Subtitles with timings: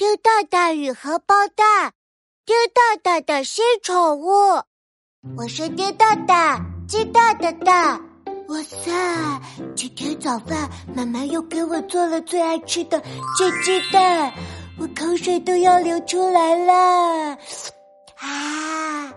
[0.00, 1.92] 丢大大与荷包蛋，
[2.46, 4.30] 丢大大的新宠物。
[5.36, 8.00] 我是丢大大，鸡大的蛋。
[8.48, 8.90] 哇塞！
[9.76, 12.98] 今天早饭妈妈又给我做了最爱吃的
[13.36, 14.32] 煎鸡蛋，
[14.78, 17.36] 我口水都要流出来了。
[18.20, 19.12] 啊！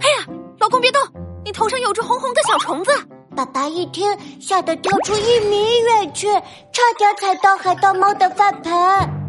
[0.00, 0.26] 哎呀，
[0.60, 1.02] 老公别动，
[1.44, 2.92] 你头上有只红红的小虫子。
[3.34, 9.19] 爸爸一听，吓得跳出一米远去，差点踩到海盗猫的饭盆。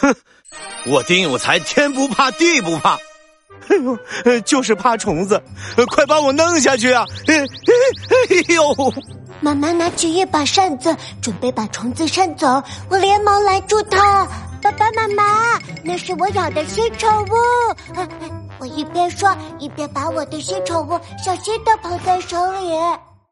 [0.00, 0.14] 哼，
[0.86, 2.96] 我丁有才，天不怕地不怕，
[3.68, 5.42] 哎呦，就是怕虫子，
[5.90, 7.04] 快把我弄下去啊！
[7.26, 7.34] 哎
[8.54, 8.92] 呦，
[9.40, 14.26] 妈妈拿起一把扇子，准备把虫子扇走，我连忙拦住她。
[14.60, 17.28] 爸爸妈妈，那是我养的新宠物。
[18.58, 22.72] 我一边说，一边把我的新宠物小心的捧在手里。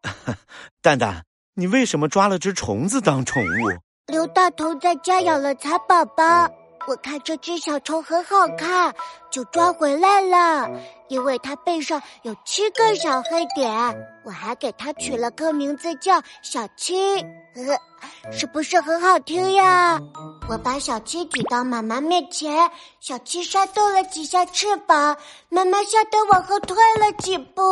[0.81, 1.25] 蛋蛋，
[1.55, 3.86] 你为什么抓了只虫子当宠物？
[4.07, 6.49] 刘大头在家养了蚕宝宝，
[6.87, 8.95] 我看这只小虫很好看，
[9.33, 10.71] 就抓回来了。
[11.09, 13.69] 因为它背上有七个小黑点，
[14.25, 17.19] 我还给它取了个名字叫小七，
[18.31, 20.01] 是不是很好听呀？
[20.49, 25.17] 我把小七举到妈妈面前，小七扇动了几下翅膀，
[25.49, 27.63] 妈妈吓得往后退了几步。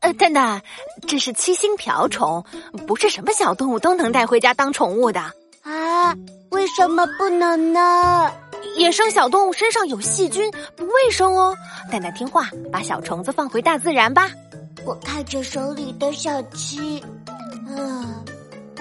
[0.00, 0.60] 呃，蛋蛋，
[1.06, 2.44] 这是七星瓢虫，
[2.84, 5.20] 不是什么小动物都能带回家当宠物的。
[6.08, 6.16] 啊，
[6.50, 8.32] 为什么不能呢？
[8.76, 11.54] 野生小动物身上有细菌，不卫生哦。
[11.92, 14.30] 蛋蛋听话，把小虫子放回大自然吧。
[14.86, 16.98] 我看着手里的小七，
[17.76, 18.24] 啊，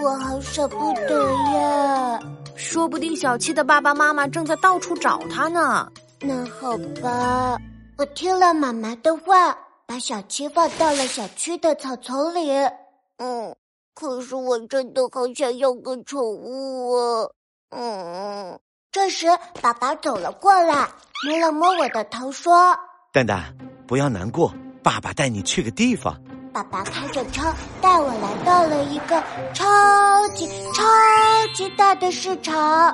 [0.01, 2.19] 我好舍不得呀。
[2.55, 5.91] 说不定小七的爸爸妈妈正在到处找它呢。
[6.21, 7.57] 那好吧，
[7.97, 12.51] 我听了妈妈的话，把小七放到了小区的草丛里。
[13.17, 13.53] 嗯。
[13.99, 17.27] 可是我真的好想要个宠物啊！
[17.71, 18.59] 嗯，
[18.91, 19.25] 这时
[19.59, 20.87] 爸爸走了过来，
[21.27, 22.77] 摸了摸我的头，说
[23.11, 24.53] ：“蛋蛋，不要难过，
[24.83, 26.15] 爸爸带你去个地方。”
[26.53, 29.19] 爸爸开着车带我来到了一个
[29.55, 30.83] 超级超
[31.55, 32.55] 级大的市场。
[32.55, 32.93] 哇，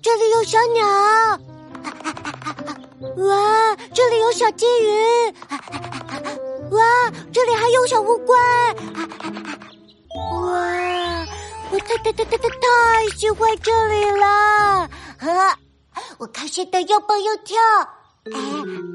[0.00, 0.82] 这里有小鸟！
[3.18, 5.34] 哇，这里有小金鱼！
[7.82, 8.36] 哇，这里还有小乌龟！
[10.14, 11.26] 哇，
[11.70, 12.56] 我太太太太太太
[13.16, 14.88] 喜欢这里了！
[15.18, 15.58] 呵，
[16.18, 17.56] 我开心的又蹦又跳。
[18.32, 18.40] 哎，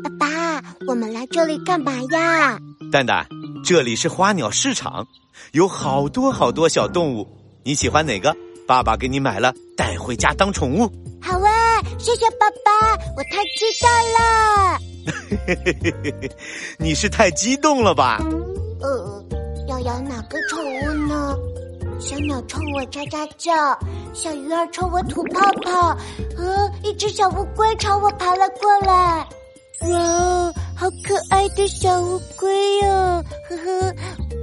[0.03, 2.57] 爸爸，我们来这里干嘛呀？
[2.91, 3.27] 蛋蛋，
[3.63, 5.05] 这里是花鸟市场，
[5.51, 7.27] 有好多好多小动物，
[7.65, 8.33] 你喜欢哪个？
[8.65, 10.89] 爸爸给你买了，带回家当宠物。
[11.21, 12.71] 好啊，谢谢爸爸，
[13.17, 14.79] 我太期待了。
[16.77, 18.19] 你是太激动了吧？
[19.77, 21.37] 要养哪个宠物呢？
[21.99, 23.53] 小鸟冲我喳喳叫，
[24.11, 25.95] 小鱼儿冲我吐泡泡，
[26.35, 29.27] 呃，一只小乌龟朝我爬了过来。
[29.81, 32.87] 哇，好可爱的小乌龟哟！
[33.49, 33.95] 呵呵，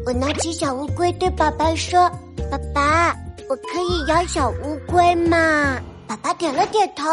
[0.07, 2.09] 我拿起小乌龟对爸爸说
[2.49, 3.17] ：“爸爸，
[3.49, 7.09] 我可以养小乌龟吗？”爸爸点了点头，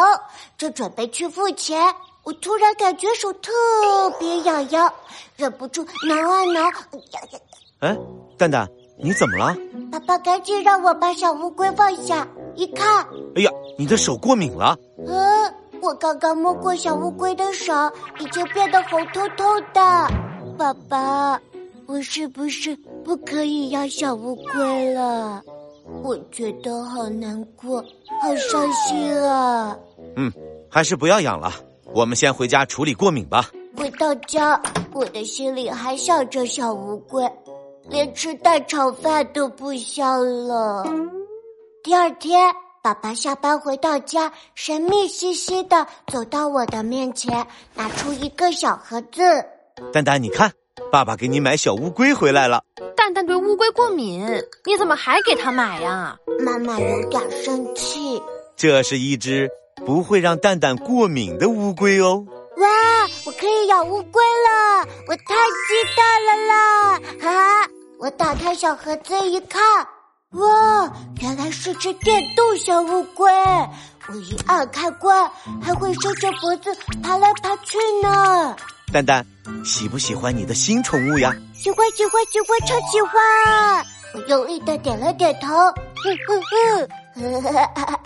[0.60, 1.82] 正准备去付钱。
[2.24, 3.52] 我突然感觉手特
[4.20, 4.94] 别痒痒，
[5.38, 6.70] 忍不住挠啊挠。
[7.82, 7.98] 哎，
[8.38, 9.56] 蛋蛋，你怎么了？
[9.92, 13.04] 爸爸赶紧让我把小乌龟放下，一看，
[13.36, 14.78] 哎呀，你的手过敏了。
[15.08, 17.74] 嗯，我刚刚摸过小乌龟的手，
[18.20, 19.82] 已经变得红彤彤的。
[20.60, 21.42] 爸爸，
[21.88, 25.42] 我是不是不可以养小乌龟了？
[26.04, 27.84] 我觉得好难过，
[28.22, 29.76] 好伤心啊。
[30.16, 30.32] 嗯，
[30.70, 31.52] 还是不要养了。
[31.96, 33.50] 我们先回家处理过敏吧。
[33.76, 34.62] 回到家，
[34.94, 37.24] 我的心里还想着小乌龟，
[37.90, 40.86] 连吃蛋炒饭都不香了。
[41.84, 42.54] 第二天，
[42.84, 49.22] 爸爸下班回到家，神秘兮兮的走到我的面前，拿出一个小盒子。
[49.92, 50.52] 蛋蛋，你看，
[50.92, 52.64] 爸爸给你买小乌龟回来了。
[52.96, 54.26] 蛋蛋对乌龟过敏，
[54.66, 56.18] 你怎么还给他买呀？
[56.46, 58.22] 妈妈有点生气。
[58.56, 59.50] 这是一只。
[59.84, 62.24] 不会让蛋蛋过敏的乌龟哦！
[62.62, 62.68] 哇，
[63.26, 65.34] 我可以养乌龟了，我太
[65.68, 67.00] 激动了啦！
[67.20, 67.68] 哈啊，
[67.98, 69.60] 我打开小盒子一看，
[70.34, 73.32] 哇，原来是只电动小乌龟！
[74.10, 78.56] 我一按开关，还会伸着脖子爬来爬去呢。
[78.94, 79.26] 蛋蛋，
[79.66, 81.34] 喜不喜欢你的新宠物呀？
[81.56, 83.86] 喜欢，喜欢，喜欢，超喜欢！
[84.14, 86.40] 我用力的点了点头，哼哼
[87.16, 88.00] 哼，哈哈哈。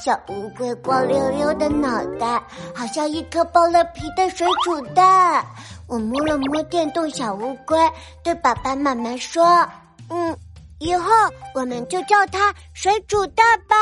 [0.00, 2.42] 小乌龟光溜溜的脑袋，
[2.74, 5.44] 好像一颗剥了皮的水煮蛋。
[5.88, 7.78] 我摸了摸电动小乌龟，
[8.22, 9.68] 对爸爸妈妈说
[10.10, 10.36] ：“嗯，
[10.78, 11.10] 以后
[11.54, 13.74] 我们就叫它水煮蛋吧。”